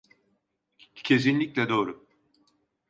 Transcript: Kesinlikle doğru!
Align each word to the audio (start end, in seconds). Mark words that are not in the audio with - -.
Kesinlikle 1.03 1.69
doğru! 1.69 2.07